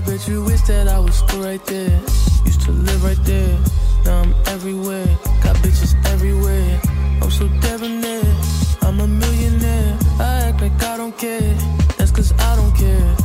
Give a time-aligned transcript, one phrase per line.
[0.00, 2.00] bet you wish that I was still right there.
[2.46, 3.58] Used to live right there.
[4.04, 5.06] Now I'm everywhere.
[5.42, 6.80] Got bitches everywhere.
[7.20, 8.24] I'm so debonair.
[8.82, 9.98] I'm a millionaire.
[10.18, 11.54] I act like I don't care.
[11.98, 13.16] That's cause I don't care.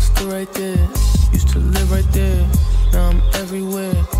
[0.00, 0.88] Still right there.
[1.32, 2.48] Used to live right there.
[2.92, 4.17] Now I'm everywhere.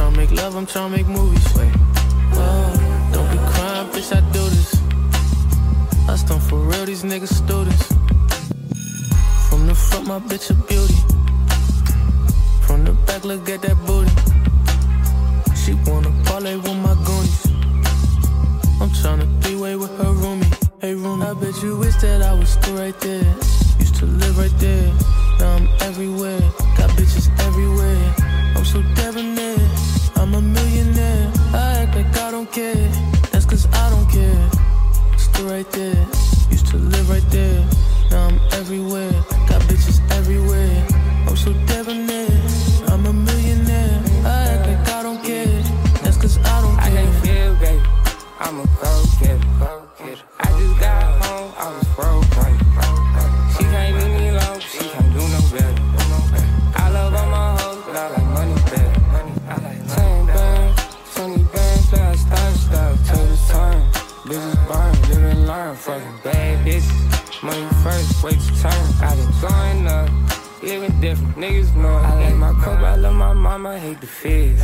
[0.00, 1.44] Tryna make love, I'm tryna make movies.
[1.56, 1.72] Wait,
[2.32, 4.80] oh, don't be crying, bitch, I do this.
[6.08, 7.86] I stunt for real, these niggas students.
[9.48, 10.96] From the front, my bitch a beauty.
[12.66, 14.10] From the back, look at that booty.
[15.54, 17.44] She wanna parlay with my goonies.
[18.80, 20.50] I'm tryna three-way with her roomie.
[20.80, 23.34] Hey roomie, I bet you wish that I was still right there.
[23.78, 24.92] Used to live right there.
[25.38, 25.68] Now I'm
[35.60, 36.06] right there.
[36.50, 37.68] Used to live right there.
[38.10, 39.29] Now I'm everywhere.
[65.70, 67.42] Learn, fucking bad bitches.
[67.42, 68.72] Money first, wait to turn.
[69.02, 70.10] I been blowing up.
[70.62, 71.88] Living different, niggas know.
[71.88, 74.62] I like my cup, I love my mama, hate the feds.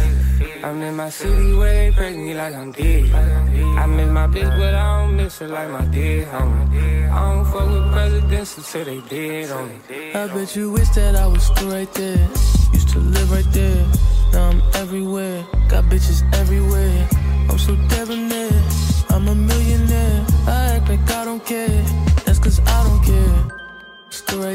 [0.63, 3.15] I'm in my city where they praise me like I'm dead.
[3.15, 7.11] I miss my bitch, but I don't miss her like my dead homie.
[7.11, 10.13] I don't fuck with presidents until they dead on me.
[10.13, 12.29] I bet you wish that I was still right there.
[12.75, 13.87] Used to live right there.
[14.35, 14.61] Now I'm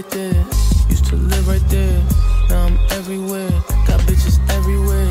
[0.01, 0.45] right there.
[0.89, 2.03] Used to live right there.
[2.49, 3.49] Now I'm everywhere.
[3.85, 5.10] Got bitches everywhere.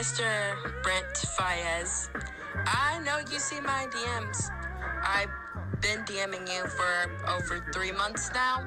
[0.00, 0.56] Mr.
[0.82, 2.08] Brent Faiyaz,
[2.66, 4.48] I know you see my DMs.
[5.04, 5.28] I've
[5.82, 8.66] been DMing you for over three months now.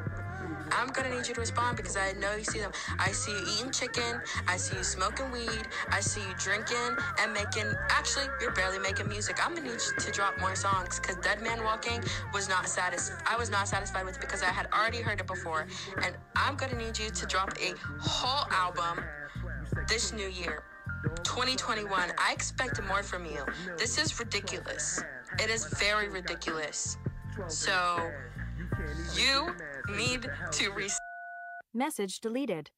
[0.71, 2.71] I'm gonna need you to respond because I know you see them.
[2.99, 4.21] I see you eating chicken.
[4.47, 5.67] I see you smoking weed.
[5.89, 7.65] I see you drinking and making.
[7.89, 9.43] Actually, you're barely making music.
[9.43, 13.23] I'm gonna need you to drop more songs because Dead Man Walking was not satisfied.
[13.25, 15.65] I was not satisfied with it because I had already heard it before,
[16.03, 19.03] and I'm gonna need you to drop a whole album
[19.87, 20.63] this new year.
[21.23, 22.11] 2021.
[22.17, 23.45] I expect more from you.
[23.77, 25.01] This is ridiculous.
[25.39, 26.97] It is very ridiculous.
[27.47, 28.11] So,
[29.15, 29.55] you
[29.95, 30.89] need to re-
[31.73, 32.69] Message deleted.